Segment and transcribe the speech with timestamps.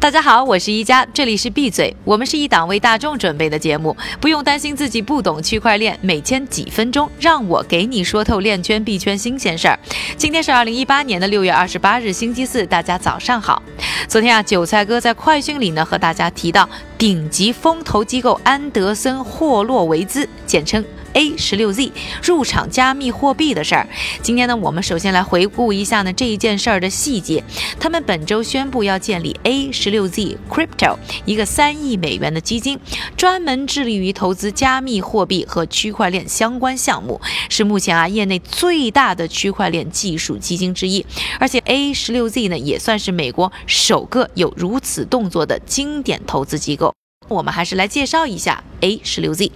[0.00, 1.94] 大家好，我是一加，这里是闭嘴。
[2.04, 9.78] 我们是一档为大众准备的节目，不用担心自己不懂区块链，每天几分钟，让我给你说透链圈币圈新鲜事儿。
[10.16, 13.62] 今天是二零一八年的六月二十八日，星期四，大家早上好。
[14.08, 20.82] 昨天啊，韭菜哥在快讯里呢和大家提到顶级风投机构安德森霍洛维兹，简称。
[21.14, 21.92] A 十六 Z
[22.22, 23.88] 入场加密货币的事儿，
[24.22, 27.42] 今天呢，我们首先来回顾一下呢这一件事儿的细节。
[27.78, 32.78] 他们本周宣布要建立 A 十六 Z Crypto，一个三亿美元的基金，
[33.16, 41.04] 专门致力于投资加密货币和区块链相关项目，是目前啊业内最大的区块链技术基金之一。
[41.38, 46.94] 而且 A 十六 Z 呢也算是美国首个有如此动作的经典投资机构。
[47.28, 49.50] 我们还是来介绍一下 A 十六 Z，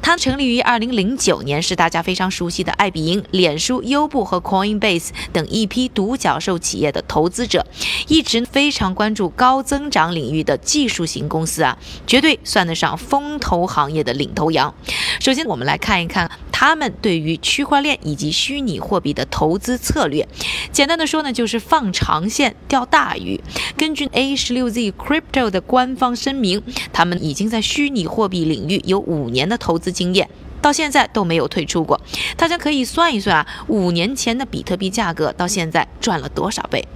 [0.00, 7.66] 它成立于二零零九年，是大家非常熟悉的爱彼迎、脸书、优步和 Coinbase 等一批独角兽企业的投资者，
[8.08, 14.74] 一直非常关注高增长领域的技术型公司啊，绝对算得上风投行业的领头羊。
[15.20, 16.30] 首先，我们来看一看。
[16.50, 20.26] 他们对于区块链以及虚拟货币的投资策略，
[20.72, 23.40] 简单的说呢，就是放长线钓大鱼。
[23.76, 26.60] 根据 A 十六 Z Crypto 的官方声明，
[26.92, 30.28] 他们已经在虚拟货币领域有五年的投资经验，
[30.60, 32.00] 到现在都没有退出过。
[32.36, 36.86] 大家可以算一算啊，五年前的比特币价格到现在赚了多少倍？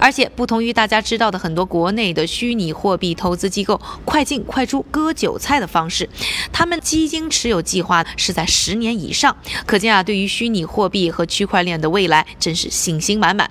[0.00, 6.08] 而且不同于大家知道的很多国内的虚拟货币投资机构快进快出割韭菜的方式，
[6.52, 13.50] 他们基金持有计划是在十年以上，可见啊，对于虚拟货币和区块链的未来真是信心满满。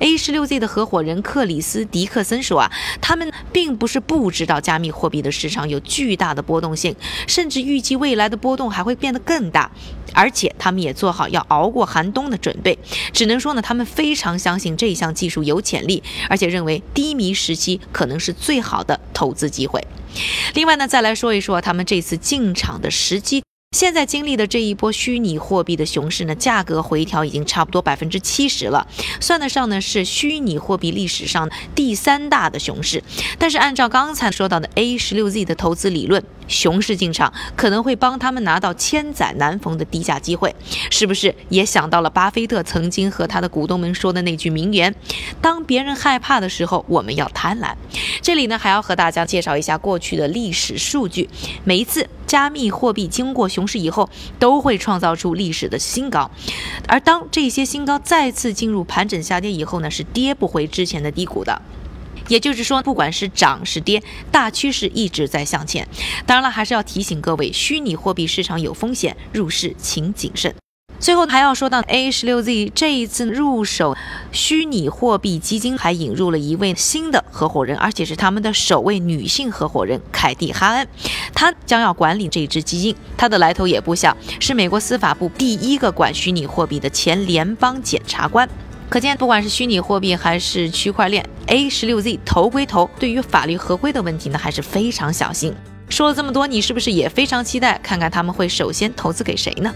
[0.00, 9.70] A 十六 Z 的合伙人克里斯迪克森说啊，他们并不是不知道加密货币的市场有巨大的波动性，甚至预计未来的波动还会变得更大。
[10.12, 12.76] 而且他们也做好要熬过寒冬的准备，
[13.12, 15.89] 只能说呢，他们非常相信这项技术有潜力，
[16.28, 19.82] 而且认为低迷时期可能是最好的投资机会。
[20.54, 23.42] 另外呢，再来说一说他们这次进场的时机。
[23.72, 28.88] 现在经历的这一波虚拟货币的熊市呢，价格回调已经差不多百分之七十了，
[29.20, 33.00] 算得上呢是虚拟货币历史上第三大的熊市。
[33.38, 40.52] 但是按照刚才说到的 A 十六 Z 的投资理论，熊市进场可能会帮他们拿到千载难逢的低价机会，
[40.90, 44.92] 是不是也想到了巴菲特曾经和他的股东们说的那句名言：
[45.40, 47.76] 当别人害怕的时候，我们要贪婪。
[48.20, 51.30] 这里呢还要和大家介绍一下过去的历史数据，
[51.62, 52.08] 每一次。
[52.30, 54.08] 加密货币经过熊市以后，
[54.38, 56.30] 都会创造出历史的新高，
[56.86, 61.60] 而当这些新高再次进入盘整下跌以后呢，是跌不回之前的低谷的。
[62.28, 65.88] 也就是说，不管是涨是跌，大趋势一直在向前。
[66.24, 70.54] 当然了，还是要提醒各位，虚拟货币市场有风险，入市请谨慎。
[71.00, 73.96] 最后还要说到 A 十六 Z 这一次入手
[74.32, 80.86] 虚拟货币基金，还引入了一位新的合伙人，而且是他们的首位女性合伙人凯蒂哈恩，
[81.34, 82.94] 她将要管理这支基金。
[83.16, 88.46] 她的来头也不小，是美国司法部第一个管虚拟货币的前联邦检察官。
[88.90, 95.54] 可见，不管是虚拟货币还是区块链，A 十六 Z 投归投，对于法律合规的问题呢，还是非常小心。
[95.88, 99.74] 说了这么多，你是不是也非常期待看看他们会首先投资给谁呢？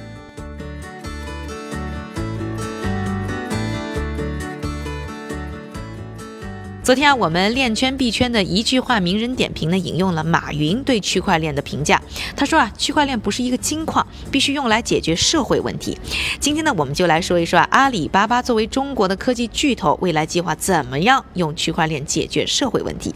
[6.85, 11.99] 昨天啊，我们链圈币圈的一句话名人点评呢，引用了马云对区块链的评价。
[12.37, 15.97] 他说啊，区块链不是一个金矿，必须用来解决社会问题。
[16.39, 23.15] 今天呢，我们就来说一说阿里巴巴作为中国的科技巨头，未来计划怎么样用区块链解决社会问题。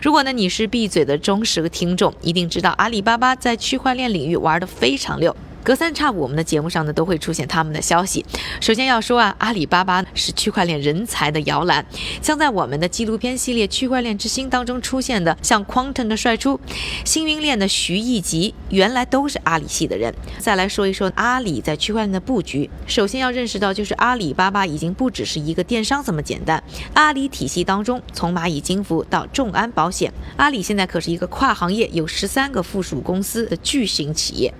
[0.00, 5.36] 如果呢你是闭嘴的忠实听众，一定知道阿里巴巴在区块链领域玩得非常溜。
[5.64, 8.24] 隔三差五，我们的节目上呢都会出现他们的消息。
[8.60, 11.84] 首先要说啊，阿里巴巴是区块链人才的摇篮，
[12.20, 16.58] 像在我们的纪录片系列《区块链之星》当中出现的，像 Quantum 的帅出，
[17.04, 20.12] 星云链的徐艺吉，原来都是阿里系的人。
[20.38, 26.62] 再来说一说阿里在区块链的布局，首先要认识到，就是阿里巴巴已经不只是一个电商这么简单。
[26.94, 34.52] 阿里体系当中，从蚂蚁金服到众安保险，阿里现在可是一个跨行业有十三个附属公司的巨型企业。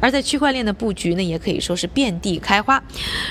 [0.00, 2.82] 而在区块链的布局呢，也可以说是遍地开花。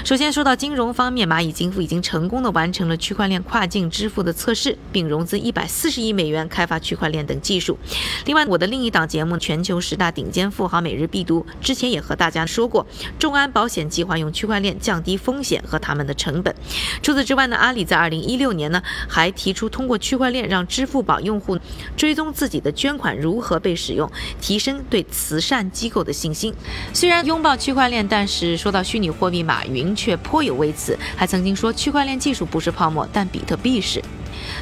[0.04, 7.78] 首先说到金融方面，蚂蚁金服已经成功的完成了区块链跨境支付的测试，并融资一百四十亿美元开发区块链等技术。
[8.26, 12.86] 另外，我的另一档节目《全球十大顶尖富豪每日必读》之前也和大家说过，
[13.20, 16.56] 众安保险计划用区块链降低风险和他们的成本。
[17.02, 21.60] 除此之外呢，阿里在二零一六年呢还提出通过区块链让支付宝用户
[21.96, 24.10] 追踪自己的捐款如何被使用，
[24.42, 26.55] 提升对慈善机构的信心。
[26.94, 34.02] 虽然拥抱区块链，但是说到虚拟货币，马云却颇有微词，还曾经说区块链技术不是泡沫，但比特币是。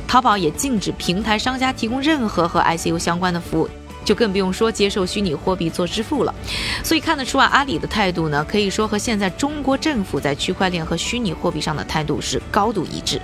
[0.07, 3.69] 淘宝也禁止平台商家提供任何和 ICU 相关的服务。
[4.03, 6.33] 就更不用说接受虚拟货币做支付了，
[6.83, 13.19] 所以看得出啊，阿里的态度呢，可以说和现在中国政府在区块链和虚拟货币上的态度是高度一致。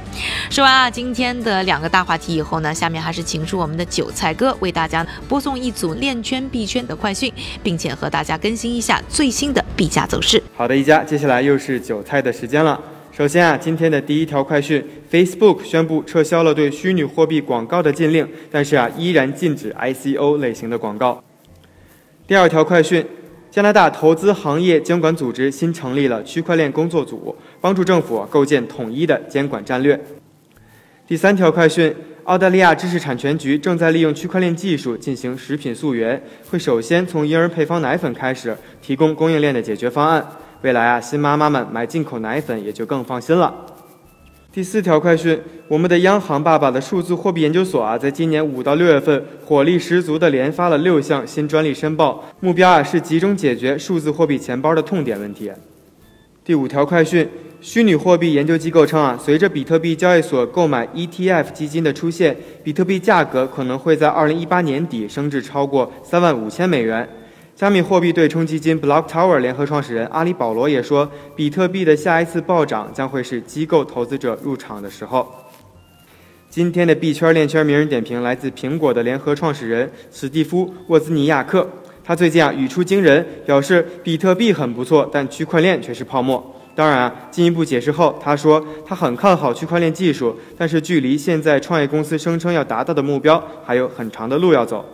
[0.50, 7.31] 说完啊，今天的两个大话题以后呢，下面还是请出我们的韭菜哥为大家播送一组链圈币圈的快讯，
[7.62, 10.42] 并且和大家更新一下最新的币价走势。
[10.56, 12.80] 好的，一家，接下来又是韭菜的时间了。
[13.19, 14.81] 首先啊，今天的第一条快讯
[15.12, 21.21] ，Facebook 宣布撤销了对虚拟货币广告的禁令，但是啊，依然禁止 ICO 类型的广告。
[22.25, 23.06] 第二条快讯，
[23.51, 30.00] 加拿大投资行业监管组织新成立了区块链工作组，帮助政府构建统一的监管战略。
[31.06, 31.94] 第三条快讯，
[32.24, 40.25] 澳大利亚知识产权局正在利用区块链技术进行食品溯源，会首先从婴儿配方奶粉开始，提供供应链的解决方案。
[40.62, 43.54] 未来啊，新妈妈们买进口奶粉也就更放心了。
[44.52, 45.40] 第四条快讯，
[45.70, 55.50] 我们的央行爸爸的数字货币研究所啊，在今年五到六月份火力十足的连发了六项新专利申报，目标啊是集中解决数字货币钱包的痛点问题。
[56.44, 57.30] 第五条快讯，
[57.62, 62.36] 虚拟货币研究机构称啊，随着比特币交易所购买 ETF 基金的出现，
[62.66, 67.08] 比特币价格可能会在二零一八年底升至超过三万五千美元。
[67.60, 75.30] 加密货币对冲基金 Block Tower 联合创始人阿里保罗也说，比特币的下一次暴涨将会是机构投资者入场的时候。
[76.50, 81.68] 今天的币圈链圈名人点评来自苹果的联合创始人史蒂夫沃兹尼亚克，
[82.02, 86.42] 他最近啊语出惊人，表示比特币很不错，但区块链却是泡沫。
[86.74, 94.86] 当然啊，进一步解释后，他说他很看好区块链技术，但是距离现在创业公司声称要达到的目标还有很长的路要走。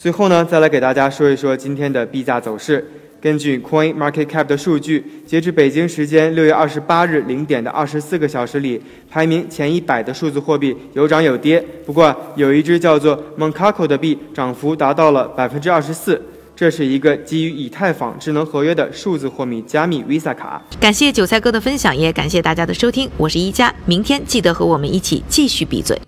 [0.00, 2.82] 最后呢，再来给大家说一说今天的币价走势。
[3.20, 8.80] 根据 Coin Market Cap 的数据，截至北京时间六月二十八日零点的二十四个小时里，
[9.10, 11.62] 排名前一百的数字货币有涨有跌。
[11.84, 16.18] 不过，有一只叫做 Moncaco 的币涨幅达到了百分之二十四。
[16.56, 20.62] 这是一个基于以太坊智能合约的数字货币加密 Visa 卡。
[20.80, 23.10] 感谢韭菜哥的分享，也感谢大家的收听。
[23.18, 26.00] 我是一加，明天记得和我们一起继续闭嘴。